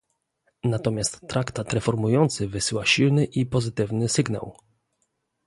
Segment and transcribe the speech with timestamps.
[0.63, 4.57] Natomiast traktat reformujący wysyła silny i pozytywny sygnał